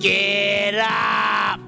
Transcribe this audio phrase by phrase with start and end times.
[0.00, 1.60] Get up!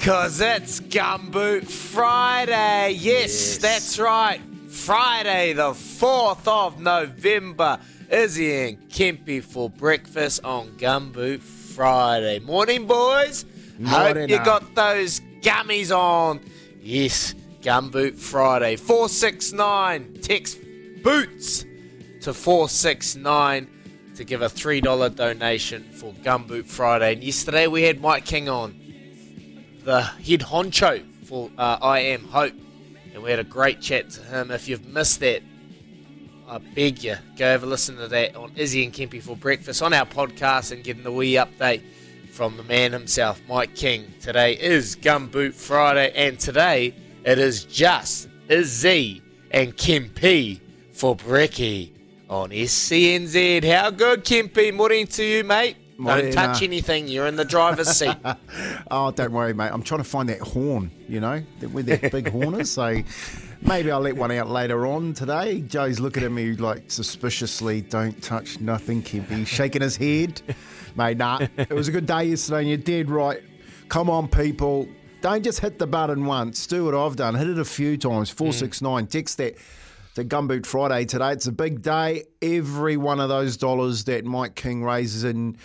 [0.00, 2.96] Cause it's Gumboot Friday.
[2.98, 4.40] Yes, that's right.
[4.68, 7.78] Friday, the 4th of November.
[8.10, 12.40] Izzy and Kempy for breakfast on Gumboot Friday.
[12.40, 13.44] Morning, boys.
[13.78, 14.44] Morning, Hope you uh.
[14.44, 16.40] got those gummies on.
[16.80, 18.74] Yes, Gumboot Friday.
[18.74, 20.14] 469.
[20.20, 20.58] Text
[21.04, 21.64] boots
[22.22, 23.68] to 469
[24.18, 27.12] to give a $3 donation for Gumboot Friday.
[27.12, 28.74] And yesterday we had Mike King on,
[29.84, 32.52] the head honcho for uh, I Am Hope.
[33.14, 34.50] And we had a great chat to him.
[34.50, 35.42] If you've missed that,
[36.48, 39.82] I beg you, go have a listen to that on Izzy and Kempy for breakfast
[39.82, 41.82] on our podcast and getting the wee update
[42.32, 44.12] from the man himself, Mike King.
[44.20, 46.92] Today is Gumboot Friday, and today
[47.24, 49.22] it is just Izzy
[49.52, 50.60] and Kempy
[50.92, 51.92] for Bricky
[52.28, 53.64] on SENZ.
[53.64, 54.72] How good, Kempy?
[54.72, 55.76] Morning to you, mate.
[55.96, 57.08] Morning, Don't touch uh, anything.
[57.08, 58.16] You're in the driver's seat.
[58.90, 59.70] Oh, don't worry, mate.
[59.72, 61.40] I'm trying to find that horn, you know,
[61.72, 62.70] where that big horn is.
[62.78, 63.02] So
[63.62, 65.60] maybe I'll let one out later on today.
[65.62, 69.46] Joe's looking at me like suspiciously, don't touch nothing, Kimpy.
[69.46, 70.40] Shaking his head.
[70.96, 73.42] Mate, nah, it was a good day yesterday and you're dead right.
[73.88, 74.88] Come on, people.
[75.20, 76.66] Don't just hit the button once.
[76.66, 77.34] Do what I've done.
[77.34, 78.30] Hit it a few times.
[78.30, 79.06] 469.
[79.08, 79.56] Text that
[80.18, 81.30] to Gumboot Friday today.
[81.30, 82.24] It's a big day.
[82.42, 85.56] Every one of those dollars that Mike King raises, and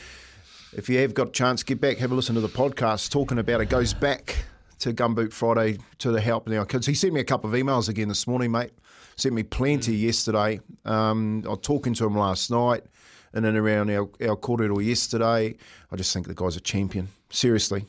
[0.73, 3.39] if you have got a chance, get back, have a listen to the podcast talking
[3.39, 3.69] about it.
[3.69, 4.45] Goes back
[4.77, 6.85] to Gumboot Friday to the help now kids.
[6.85, 8.69] He sent me a couple of emails again this morning, mate.
[9.15, 10.59] Sent me plenty yesterday.
[10.85, 12.83] Um, I was talking to him last night
[13.33, 15.55] and then around our, our corridor yesterday.
[15.91, 17.07] I just think the guy's a champion.
[17.31, 17.87] Seriously.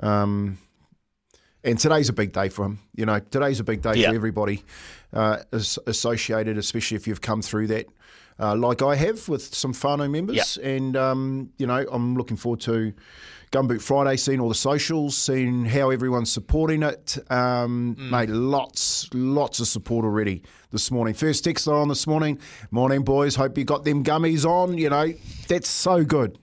[0.00, 0.58] Um,
[1.66, 2.78] and today's a big day for him.
[2.94, 4.10] You know, today's a big day Yeah.
[4.10, 4.62] for everybody
[5.12, 5.38] uh,
[5.86, 7.86] associated, especially if you've come through that,
[8.38, 10.56] uh, like I have with some whānau members.
[10.58, 12.92] And, um, you know, I'm looking forward to
[13.52, 17.16] Gumboot Friday, seeing all the socials, seeing how everyone's supporting it.
[17.30, 21.14] Um, Mate, lots, lots of support already this morning.
[21.14, 22.38] First text on this morning.
[22.70, 23.36] Morning, boys.
[23.36, 24.76] Hope you got them gummies on.
[24.76, 25.12] You know,
[25.48, 26.38] that's so good.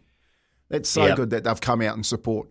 [0.70, 1.16] That's so Yep.
[1.18, 2.48] good that they've come out and support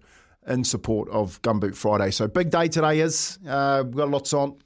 [0.46, 2.10] in support of Gumboot Friday.
[2.10, 3.38] So big day today is.
[3.46, 4.56] Uh, we've got lots on.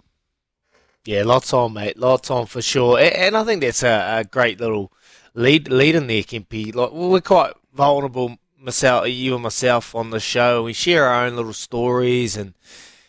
[1.04, 1.98] Yeah, lots on, mate.
[1.98, 2.98] Lots on for sure.
[2.98, 4.92] And I think that's a, a great little
[5.34, 6.74] lead lead in there, Kempy.
[6.74, 10.64] Like we're quite vulnerable, myself, you and myself, on the show.
[10.64, 12.54] We share our own little stories and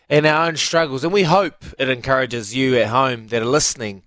[0.09, 4.03] and our own struggles, and we hope it encourages you at home that are listening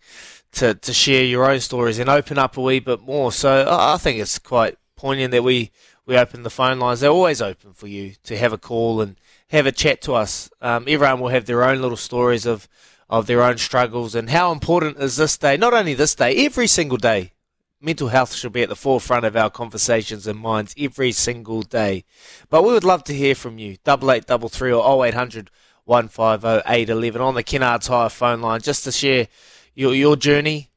[0.53, 3.33] to to share your own stories and open up a wee bit more.
[3.33, 5.71] So I think it's quite poignant that we
[6.11, 6.99] we open the phone lines.
[6.99, 9.15] They're always open for you to have a call and
[9.51, 10.51] have a chat to us.
[10.61, 12.69] Um, everyone will have their own little stories of
[13.09, 15.57] of their own struggles and how important is this day?
[15.57, 17.33] Not only this day, every single day.
[17.81, 22.05] Mental health should be at the forefront of our conversations and minds every single day.
[22.51, 23.79] But we would love to hear from you.
[23.85, 25.49] Double eight double three or 0800
[25.85, 29.29] 150 on the Kennards Hire phone line just to share
[29.75, 30.71] your your journey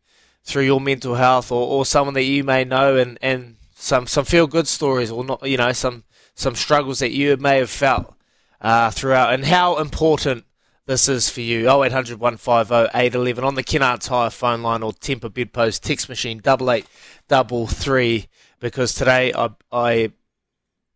[0.43, 4.23] through your mental health or, or someone that you may know and, and some, some
[4.23, 8.15] feel good stories or not you know some some struggles that you may have felt
[8.61, 10.45] uh, throughout and how important
[10.85, 11.69] this is for you.
[11.69, 18.27] 0800 150 811 on the Kennards Hire phone line or Temper Bedpost text machine 8833
[18.59, 20.11] because today I, I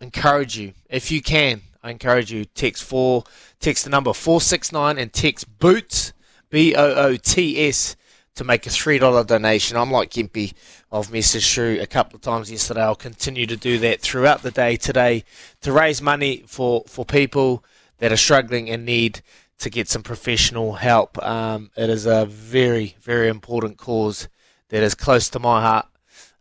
[0.01, 3.23] encourage you, if you can, I encourage you text four,
[3.59, 6.13] text the number four six nine, and text boots
[6.49, 7.95] B O O T S
[8.37, 9.77] to make a three dollar donation.
[9.77, 10.53] I'm like Gimpy.
[10.91, 12.81] I've messaged through a couple of times yesterday.
[12.81, 15.23] I'll continue to do that throughout the day today
[15.61, 17.63] to raise money for for people
[17.99, 19.21] that are struggling and need
[19.59, 21.21] to get some professional help.
[21.23, 24.27] Um, it is a very very important cause
[24.69, 25.87] that is close to my heart.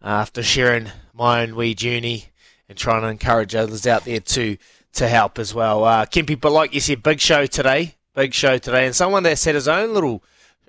[0.03, 2.27] Uh, after sharing my own wee journey
[2.69, 4.57] and trying to encourage others out there to
[4.93, 5.85] to help as well.
[5.85, 6.07] Uh,
[6.41, 9.69] but like you said, big show today, big show today, and someone that's had his
[9.69, 10.23] own little,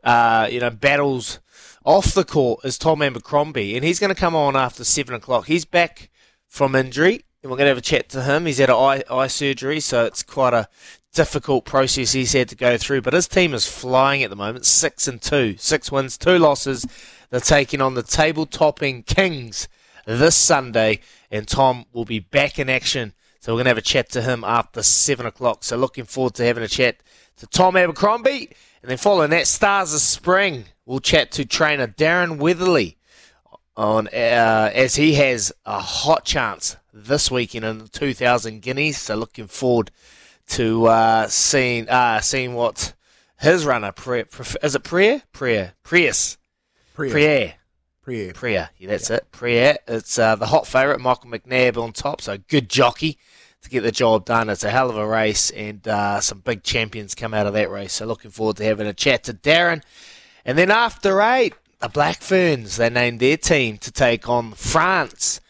[0.04, 1.40] uh, you know, battles
[1.84, 5.48] off the court is Tom Abercrombie, and he's going to come on after seven o'clock.
[5.48, 6.10] He's back
[6.48, 8.46] from injury, and we're going to have a chat to him.
[8.46, 10.68] He's had eye, eye surgery, so it's quite a
[11.14, 13.02] difficult process he's had to go through.
[13.02, 16.86] But his team is flying at the moment, six and two, six wins, two losses.
[17.30, 19.68] They're taking on the table topping Kings
[20.06, 21.00] this Sunday,
[21.32, 23.14] and Tom will be back in action.
[23.40, 25.64] So we're going to have a chat to him after 7 o'clock.
[25.64, 26.98] So looking forward to having a chat
[27.38, 28.50] to Tom Abercrombie.
[28.82, 32.98] And then following that, Stars of Spring, we'll chat to trainer Darren Weatherley
[33.76, 38.98] on uh, as he has a hot chance this weekend in the 2000 Guineas.
[38.98, 39.92] So looking forward
[40.50, 42.94] to uh, seeing uh, seeing what
[43.40, 43.94] his runner,
[44.64, 45.24] is it Priya?
[45.32, 45.74] Priya.
[45.84, 46.38] Prius.
[46.94, 47.12] Priya.
[47.12, 48.34] Priya.
[48.34, 49.18] Priya, yeah, that's yeah.
[49.18, 49.32] it.
[49.32, 49.78] Priya.
[49.88, 53.18] It's uh, the hot favourite, Michael McNab on top, so good jockey
[53.62, 54.50] to get the job done.
[54.50, 57.70] It's a hell of a race, and uh, some big champions come out of that
[57.70, 57.94] race.
[57.94, 59.84] So looking forward to having a chat to Darren.
[60.46, 65.42] And then after eight, the Black Ferns, they named their team to take on France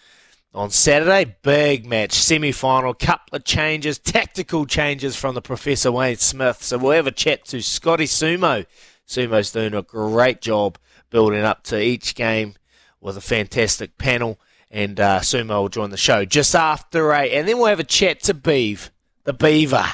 [0.54, 1.36] on Saturday.
[1.42, 6.64] Big match, semi final, couple of changes, tactical changes from the Professor Wayne Smith.
[6.64, 8.66] So we'll have a chat to Scotty Sumo.
[9.08, 10.78] Sumo's doing a great job
[11.10, 12.56] building up to each game
[13.00, 14.40] with a fantastic panel.
[14.70, 17.34] And uh, Sumo will join the show just after eight.
[17.34, 18.92] And then we'll have a chat to Beeve,
[19.24, 19.86] the Beaver.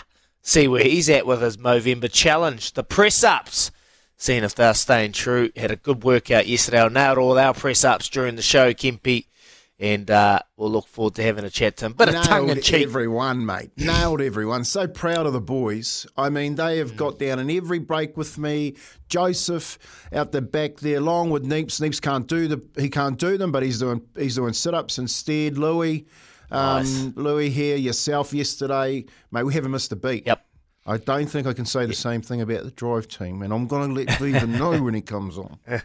[0.42, 2.74] See where he's at with his Movember challenge.
[2.74, 3.72] The press ups.
[4.18, 5.52] Seeing if they're staying true.
[5.56, 6.82] Had a good workout yesterday.
[6.82, 9.26] I nailed all our press ups during the show, Kempy
[9.80, 11.94] and uh, we'll look forward to having a chat to him.
[11.94, 12.74] But Nailed a tongue in cheek.
[12.74, 13.72] Nailed everyone, mate.
[13.78, 14.64] Nailed everyone.
[14.64, 16.06] So proud of the boys.
[16.16, 18.76] I mean, they have got down in every break with me.
[19.08, 19.78] Joseph
[20.14, 21.82] out the back there, along with Neeps.
[21.82, 24.98] Neeps can't do the he can't do them, but he's doing he's doing sit ups
[24.98, 25.58] instead.
[25.58, 26.06] Louis,
[26.52, 27.08] um, nice.
[27.16, 29.44] Louis here, yourself yesterday, mate.
[29.44, 30.26] We haven't missed a beat.
[30.26, 30.46] Yep.
[30.86, 33.68] I don't think I can say the same thing about the drive team, and I'm
[33.68, 35.58] going to let Beaver know when he comes on.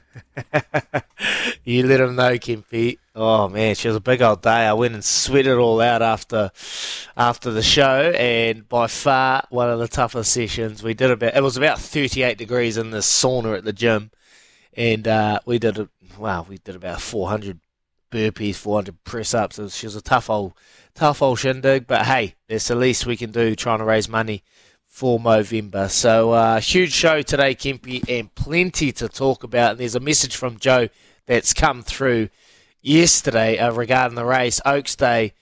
[1.68, 2.98] you let him know, Kim Kempy.
[3.14, 4.66] Oh man, she was a big old day.
[4.66, 6.50] I went and sweated it all out after
[7.16, 10.82] after the show, and by far one of the toughest sessions.
[10.82, 14.10] We did about it was about 38 degrees in the sauna at the gym,
[14.74, 17.60] and uh, we did a wow, we did about 400
[18.10, 19.74] burpees, 400 press ups.
[19.74, 20.54] She was a tough old
[20.94, 24.42] tough old shindig, but hey, it's the least we can do trying to raise money
[24.86, 25.90] for Movember.
[25.90, 29.72] So, uh, huge show today, Kempy, and plenty to talk about.
[29.72, 30.88] And there's a message from Joe
[31.28, 32.30] that's come through
[32.82, 34.60] yesterday uh, regarding the race.
[34.66, 35.34] Oaks Day,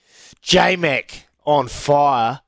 [0.43, 2.41] J Mac on fire,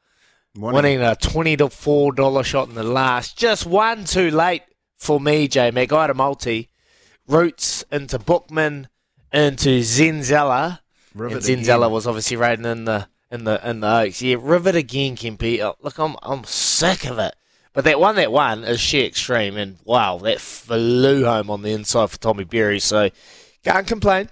[0.56, 3.36] winning a twenty to four dollar shot in the last.
[3.38, 4.62] Just one too late
[4.98, 5.92] for me, J Mac.
[5.92, 6.70] I had a multi.
[7.28, 8.88] Roots into Bookman
[9.32, 10.80] into Zenzella.
[11.16, 14.22] and Zenzella was obviously riding in the in the in the Oaks.
[14.22, 15.60] Yeah, rivet again, Kempy.
[15.60, 17.36] Oh, look, I'm I'm sick of it.
[17.74, 21.72] But that one that won is She Extreme, and wow, that flew home on the
[21.72, 22.80] inside for Tommy Berry.
[22.80, 23.10] So
[23.64, 24.30] can't complain.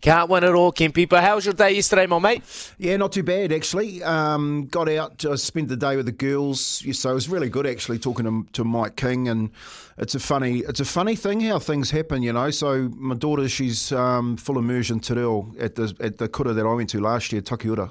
[0.00, 1.08] Can't win it all, Kempy.
[1.08, 2.42] But how was your day yesterday, my mate?
[2.78, 4.02] Yeah, not too bad actually.
[4.02, 6.84] Um, got out, uh, spent the day with the girls.
[6.92, 9.50] So it was really good actually talking to, to Mike King, and
[9.96, 12.50] it's a funny, it's a funny thing how things happen, you know.
[12.50, 16.66] So my daughter, she's um, full immersion Te Reo at the at the kura that
[16.66, 17.90] I went to last year, Takiura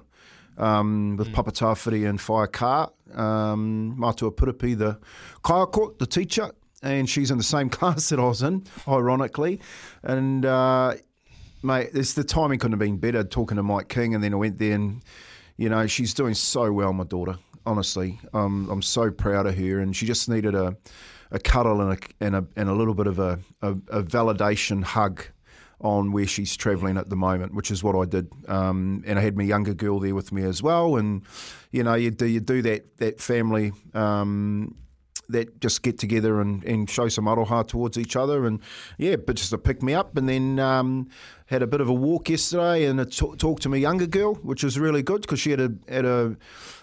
[0.57, 1.33] um, with mm.
[1.33, 4.99] Papa Tawhiri and Fire Kaa, um, Matua Puripi, the
[5.43, 6.51] kaiako, the teacher,
[6.83, 9.59] and she's in the same class that I was in, ironically.
[10.03, 10.95] And, uh,
[11.63, 14.37] mate, it's, the timing couldn't have been better talking to Mike King, and then I
[14.37, 15.03] went there and,
[15.57, 18.19] you know, she's doing so well, my daughter, honestly.
[18.33, 20.75] Um, I'm so proud of her, and she just needed a,
[21.31, 24.83] a cuddle and a, and a, and a little bit of a, a, a validation
[24.83, 25.23] hug
[25.81, 28.31] on where she's travelling at the moment, which is what I did.
[28.47, 30.95] Um, and I had my younger girl there with me as well.
[30.97, 31.23] And
[31.71, 33.73] you know, you do you do that that family.
[33.93, 34.75] Um,
[35.29, 38.59] that just get together and, and show some aroha towards each other and
[38.97, 41.07] yeah but just to pick me up and then um,
[41.47, 44.35] had a bit of a walk yesterday and a t- talk to my younger girl
[44.35, 46.35] which was really good because she had a had a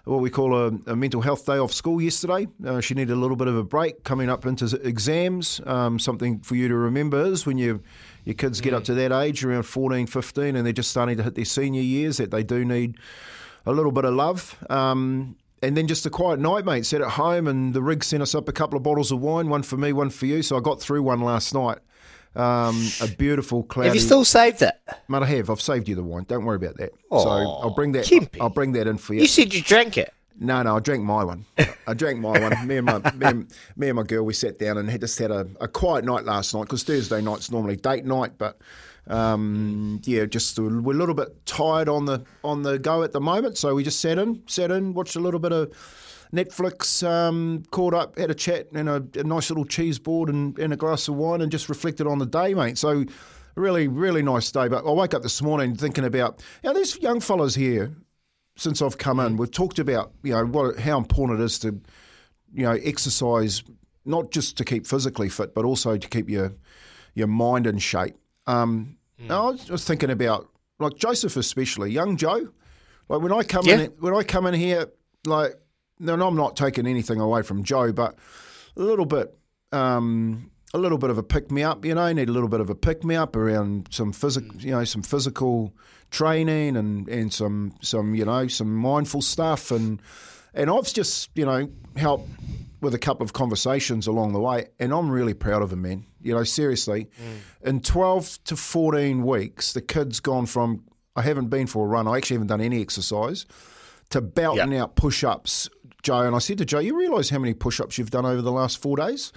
[0.04, 3.16] what we call a, a mental health day off school yesterday uh, she needed a
[3.16, 7.24] little bit of a break coming up into exams um, something for you to remember
[7.24, 7.82] is when you
[8.25, 8.87] your kids get up mm.
[8.87, 12.16] to that age, around 14, 15, and they're just starting to hit their senior years,
[12.16, 12.97] that they do need
[13.66, 14.57] a little bit of love.
[14.71, 16.85] Um, and then just a quiet night, mate.
[16.85, 19.49] Sat at home, and the rig sent us up a couple of bottles of wine,
[19.49, 20.43] one for me, one for you.
[20.43, 21.78] So I got through one last night.
[22.37, 23.88] Um, a beautiful cloudy.
[23.88, 24.75] Have you still saved it?
[25.09, 25.50] Mate, I have.
[25.50, 26.25] I've saved you the wine.
[26.28, 26.90] Don't worry about that.
[27.11, 28.04] so I'll bring that.
[28.04, 28.40] Kimpy.
[28.40, 29.23] I'll bring that in for you.
[29.23, 30.12] You said you drank it.
[30.38, 31.45] No, no, I drank my one.
[31.87, 32.67] I drank my one.
[32.67, 35.19] Me and my me and, me and my girl, we sat down and had just
[35.19, 38.59] had a, a quiet night last night because Thursday night's normally date night, but
[39.07, 43.21] um, yeah, just we're a little bit tired on the on the go at the
[43.21, 45.73] moment, so we just sat in, sat in, watched a little bit of
[46.33, 50.59] Netflix, um, caught up, had a chat, and a, a nice little cheese board and,
[50.59, 52.79] and a glass of wine, and just reflected on the day, mate.
[52.79, 53.05] So.
[53.57, 54.67] Really, really nice day.
[54.67, 57.95] But I woke up this morning thinking about, you know, there's young fellas here
[58.56, 61.80] since I've come in, we've talked about you know what how important it is to
[62.52, 63.62] you know exercise
[64.04, 66.52] not just to keep physically fit, but also to keep your
[67.14, 68.14] your mind in shape.
[68.46, 68.96] Um,
[69.30, 72.49] I was thinking about like Joseph, especially young Joe.
[73.08, 73.80] Like when I come Yeah.
[73.80, 74.87] in, when I come in here,
[75.26, 75.54] like,
[75.99, 78.16] no, I'm not taking anything away from Joe, but
[78.76, 79.37] a little bit,
[79.73, 81.85] um, a little bit of a pick me up.
[81.85, 84.73] You know, need a little bit of a pick me up around some physical, you
[84.73, 85.73] know, some physical
[86.11, 90.00] training and and some some you know some mindful stuff and
[90.52, 92.28] and I've just you know helped
[92.81, 96.04] with a couple of conversations along the way, and I'm really proud of him, man.
[96.21, 97.69] You know, seriously, mm.
[97.69, 100.85] in 12 to 14 weeks, the kid's gone from
[101.16, 103.47] I haven't been for a run, I actually haven't done any exercise,
[104.11, 105.69] to belting out push ups,
[106.02, 106.21] Joe.
[106.21, 108.52] And I said to Joe, You realise how many push ups you've done over the
[108.52, 109.33] last four days?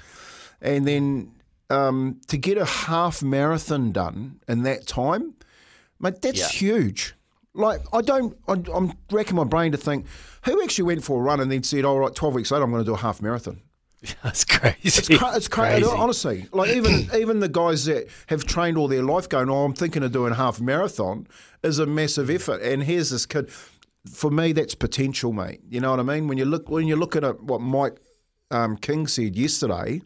[0.62, 1.32] And then
[1.70, 5.36] um, to get a half marathon done in that time,
[6.00, 6.48] mate, that's Yeah.
[6.48, 7.14] huge.
[7.54, 10.06] Like, I don't, I, I'm racking my brain to think
[10.46, 12.72] who actually went for a run and then said, All right, 12 weeks later, I'm
[12.72, 13.62] going to do a half marathon.
[14.24, 14.78] That's crazy.
[14.84, 15.84] It's, cra- it's crazy.
[15.86, 19.74] Honestly, like even even the guys that have trained all their life going, oh, I'm
[19.74, 21.26] thinking of doing a half marathon,
[21.64, 22.62] is a massive effort.
[22.62, 23.50] And here's this kid.
[24.14, 25.62] For me, that's potential, mate.
[25.68, 26.28] You know what I mean?
[26.28, 27.98] When you look when you look at what Mike
[28.52, 30.02] um, King said yesterday,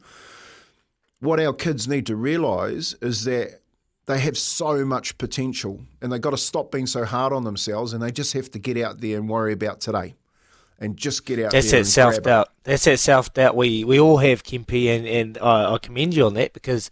[1.21, 3.61] what our kids need to realise is that
[4.07, 7.93] they have so much potential, and they've got to stop being so hard on themselves,
[7.93, 10.15] and they just have to get out there and worry about today,
[10.79, 11.81] and just get out That's there.
[11.81, 12.49] that self doubt.
[12.63, 13.55] That's that self doubt.
[13.55, 16.89] We we all have Kimpy, and and I, I commend you on that because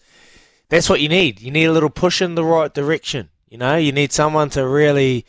[0.70, 1.42] that's what you need.
[1.42, 3.30] You need a little push in the right direction.
[3.50, 5.26] You know, you need someone to really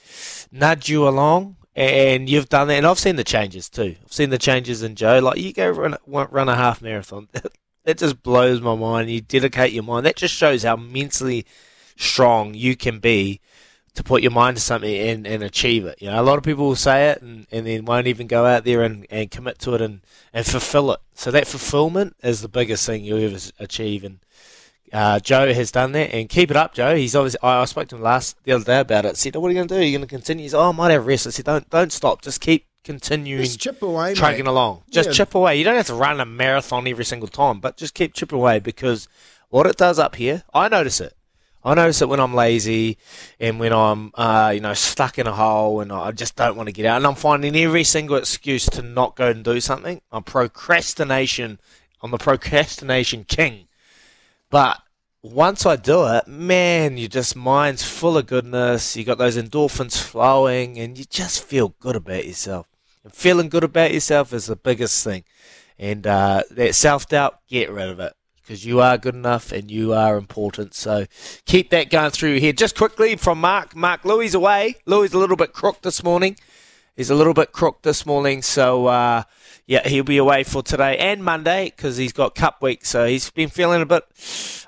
[0.52, 2.74] nudge you along, and you've done that.
[2.74, 3.96] And I've seen the changes too.
[4.04, 5.20] I've seen the changes in Joe.
[5.20, 7.28] Like you go run run a half marathon.
[7.84, 9.10] That just blows my mind.
[9.10, 10.06] You dedicate your mind.
[10.06, 11.46] That just shows how mentally
[11.96, 13.40] strong you can be
[13.94, 16.00] to put your mind to something and, and achieve it.
[16.00, 18.46] You know, a lot of people will say it and, and then won't even go
[18.46, 20.00] out there and, and commit to it and,
[20.32, 21.00] and fulfill it.
[21.14, 24.04] So that fulfillment is the biggest thing you'll ever achieve.
[24.04, 24.20] And
[24.92, 26.96] uh, Joe has done that, and keep it up, Joe.
[26.96, 27.40] He's obviously.
[27.42, 29.16] I, I spoke to him last the other day about it.
[29.16, 29.84] Said, "What are you going to do?
[29.84, 32.22] You're going to continue?" He's, "Oh, I might have rest." I said, "Don't don't stop.
[32.22, 34.46] Just keep continuing." Just chip away, mate.
[34.46, 34.82] along.
[34.90, 35.12] Just Yeah.
[35.14, 35.56] chip away.
[35.56, 38.58] You don't have to run a marathon every single time, but just keep chipping away
[38.58, 39.08] because
[39.48, 41.14] what it does up here, I notice it.
[41.62, 42.96] I notice it when I'm lazy
[43.38, 46.68] and when I'm, uh, you know, stuck in a hole and I just don't want
[46.68, 46.96] to get out.
[46.96, 50.00] And I'm finding every single excuse to not go and do something.
[50.10, 51.60] I'm procrastination.
[52.02, 53.68] I'm the procrastination king.
[54.48, 54.80] But
[55.22, 58.96] once I do it, man, you just mind's full of goodness.
[58.96, 62.66] You got those endorphins flowing, and you just feel good about yourself.
[63.04, 65.24] And feeling good about yourself is the biggest thing.
[65.78, 68.12] And uh, that self doubt, get rid of it
[68.50, 70.74] because you are good enough and you are important.
[70.74, 71.06] So
[71.46, 72.58] keep that going through head.
[72.58, 73.76] Just quickly from Mark.
[73.76, 74.74] Mark Louis away.
[74.86, 76.36] Louis a little bit crook this morning.
[77.00, 79.22] He's a little bit crook this morning, so uh,
[79.66, 82.84] yeah, he'll be away for today and Monday because he's got Cup week.
[82.84, 84.04] So he's been feeling a bit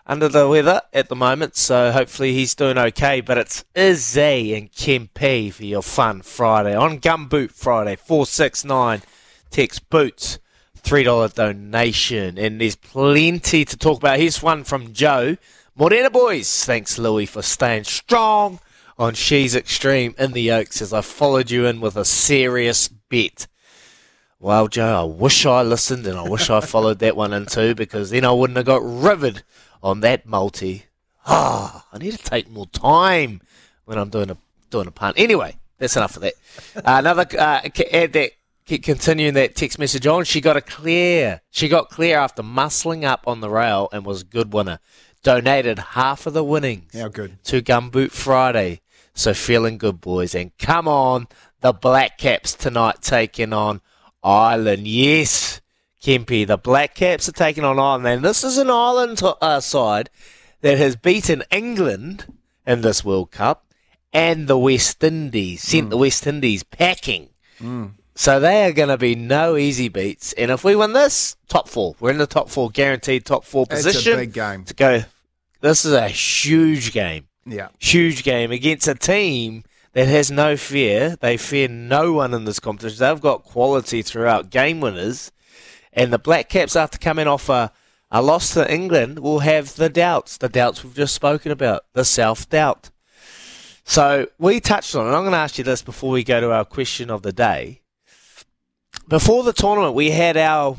[0.06, 1.56] under the weather at the moment.
[1.56, 3.20] So hopefully he's doing okay.
[3.20, 9.02] But it's Izzy and Kempy for your fun Friday on Gumboot Friday four six nine.
[9.50, 10.38] Text boots
[10.74, 14.18] three dollar donation, and there's plenty to talk about.
[14.18, 15.36] Here's one from Joe.
[15.76, 18.58] Morena boys, thanks Louis for staying strong
[18.98, 23.46] on She's Extreme in the Oaks as I followed you in with a serious bet.
[24.38, 27.74] Well, Joe, I wish I listened and I wish I followed that one in too
[27.74, 29.44] because then I wouldn't have got riveted
[29.82, 30.86] on that multi.
[31.26, 33.40] Ah, I need to take more time
[33.84, 34.36] when I'm doing a
[34.70, 35.16] doing a punt.
[35.18, 36.34] Anyway, that's enough of that.
[36.74, 37.60] Uh, another uh,
[37.92, 38.32] add that
[38.66, 40.24] c- continuing that text message on.
[40.24, 41.40] She got a clear.
[41.50, 44.80] She got clear after muscling up on the rail and was a good winner.
[45.22, 47.42] Donated half of the winnings How good.
[47.44, 48.80] to Gumboot Friday.
[49.14, 50.34] So feeling good, boys.
[50.34, 51.28] And come on,
[51.60, 53.80] the Black Caps tonight taking on
[54.22, 54.88] Ireland.
[54.88, 55.60] Yes,
[56.02, 58.06] Kempy, the Black Caps are taking on Ireland.
[58.06, 60.10] And this is an Ireland to, uh, side
[60.62, 62.32] that has beaten England
[62.66, 63.66] in this World Cup
[64.12, 67.28] and the West Indies, sent the West Indies packing.
[68.14, 70.32] So they are going to be no easy beats.
[70.34, 71.94] And if we win this, top four.
[71.98, 73.98] We're in the top four, guaranteed top four position.
[73.98, 74.64] It's a big game.
[74.64, 75.04] To go.
[75.62, 77.28] This is a huge game.
[77.46, 77.68] Yeah.
[77.78, 81.16] Huge game against a team that has no fear.
[81.20, 82.98] They fear no one in this competition.
[82.98, 85.30] They've got quality throughout game winners.
[85.92, 87.70] And the Black Caps, after coming off a,
[88.10, 90.36] a loss to England, will have the doubts.
[90.36, 91.84] The doubts we've just spoken about.
[91.92, 92.90] The self doubt.
[93.84, 95.10] So we touched on it.
[95.16, 97.82] I'm going to ask you this before we go to our question of the day.
[99.06, 100.76] Before the tournament, we had our,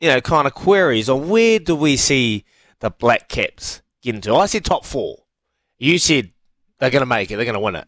[0.00, 2.44] you know, kind of queries on where do we see
[2.82, 4.34] the Black Caps get into.
[4.34, 5.22] I said top four.
[5.78, 6.32] You said
[6.78, 7.36] they're going to make it.
[7.36, 7.86] They're going to win it.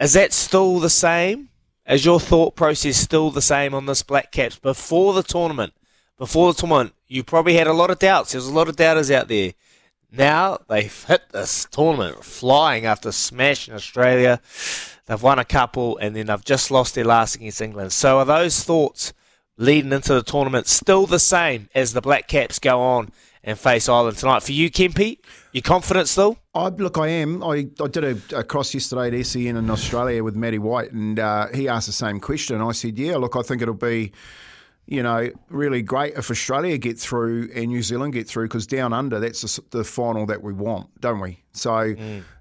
[0.00, 1.48] Is that still the same?
[1.84, 5.72] Is your thought process still the same on this Black Caps before the tournament?
[6.16, 8.32] Before the tournament, you probably had a lot of doubts.
[8.32, 9.54] There's a lot of doubters out there.
[10.12, 14.40] Now they've hit this tournament flying after smashing Australia.
[15.06, 17.92] They've won a couple and then they've just lost their last against England.
[17.92, 19.12] So are those thoughts
[19.56, 23.10] leading into the tournament still the same as the Black Caps go on
[23.42, 24.42] and face Ireland tonight?
[24.42, 25.18] For you, Kempy,
[25.52, 26.38] you confident still?
[26.54, 27.42] I, look, I am.
[27.42, 31.18] I, I did a, a cross yesterday at SEN in Australia with Matty White, and
[31.18, 32.60] uh, he asked the same question.
[32.60, 34.12] I said, "Yeah, look, I think it'll be,
[34.86, 38.92] you know, really great if Australia get through and New Zealand get through because down
[38.92, 41.42] under, that's the, the final that we want, don't we?
[41.52, 41.94] So,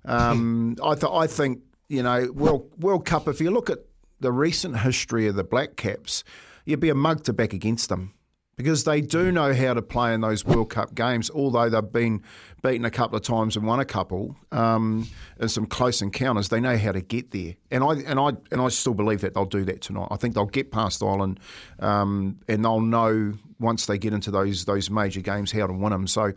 [0.05, 3.27] um, I, th- I think, you know, World World Cup.
[3.27, 3.79] If you look at
[4.19, 6.23] the recent history of the Black Caps,
[6.65, 8.13] you'd be a mug to back against them
[8.57, 12.23] because they do know how to play in those World Cup games, although they've been
[12.63, 15.07] beaten a couple of times and won a couple um,
[15.39, 16.49] in some close encounters.
[16.49, 19.35] They know how to get there, and I and I and I still believe that
[19.35, 20.07] they'll do that tonight.
[20.09, 21.39] I think they'll get past Ireland,
[21.79, 25.91] um, and they'll know once they get into those those major games how to win
[25.91, 26.07] them.
[26.07, 26.33] So.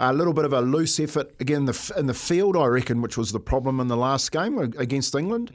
[0.00, 3.18] A little bit of a loose effort again the, in the field, I reckon, which
[3.18, 5.50] was the problem in the last game against England.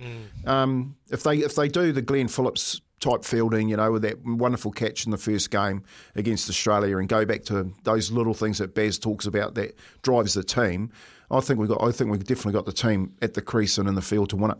[0.45, 4.23] Um, if they if they do the Glenn Phillips type fielding, you know, with that
[4.25, 5.83] wonderful catch in the first game
[6.15, 10.33] against Australia, and go back to those little things that Baz talks about that drives
[10.33, 10.91] the team.
[11.29, 11.81] I think we got.
[11.83, 14.35] I think we've definitely got the team at the crease and in the field to
[14.37, 14.57] win it.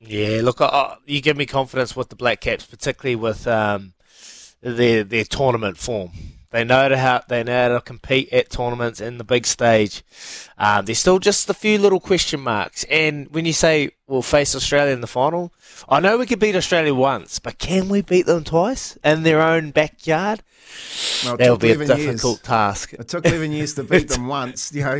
[0.00, 3.92] Yeah, look, uh, you give me confidence with the Black Caps, particularly with um,
[4.62, 6.10] their their tournament form.
[6.50, 10.02] They know how they know how to compete at tournaments in the big stage.
[10.58, 12.82] Um, there's still just a few little question marks.
[12.90, 15.52] And when you say we'll face Australia in the final,
[15.88, 19.40] I know we could beat Australia once, but can we beat them twice in their
[19.40, 20.42] own backyard?
[21.24, 22.06] Well, it That'll be a 11 years.
[22.12, 22.92] difficult task.
[22.94, 24.72] It took 11 years to beat them once.
[24.72, 24.98] You know,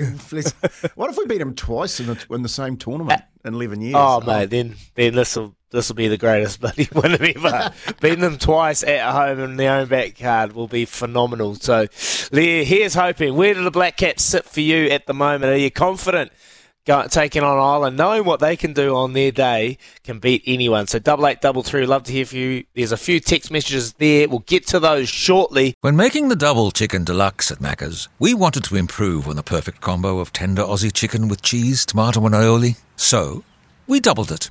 [0.94, 3.94] what if we beat them twice in the, in the same tournament in 11 years?
[3.96, 7.72] Oh, mate, then then this will this will be the greatest bloody win ever.
[8.00, 11.54] Beating them twice at home in their own backyard will be phenomenal.
[11.54, 11.86] So,
[12.32, 13.34] here's hoping.
[13.36, 15.52] Where do the Black Caps sit for you at the moment?
[15.52, 16.32] Are you confident?
[17.10, 20.88] Taking on Ireland, knowing what they can do on their day, can beat anyone.
[20.88, 21.86] So double eight, double three.
[21.86, 22.64] Love to hear from you.
[22.74, 24.28] There's a few text messages there.
[24.28, 25.74] We'll get to those shortly.
[25.82, 29.80] When making the double chicken deluxe at Macca's, we wanted to improve on the perfect
[29.82, 32.76] combo of tender Aussie chicken with cheese, tomato, and aioli.
[32.96, 33.44] So,
[33.86, 34.50] we doubled it.